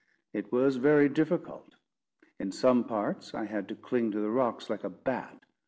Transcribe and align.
It 0.33 0.51
was 0.51 0.77
very 0.77 1.09
difficult. 1.09 1.75
In 2.39 2.51
some 2.51 2.85
parts 2.85 3.35
I 3.35 3.45
had 3.45 3.67
to 3.67 3.75
cling 3.75 4.09
to 4.13 4.19
the 4.19 4.31
rocks 4.31 4.67
like 4.67 4.83
a 4.83 4.89
bat. 4.89 5.39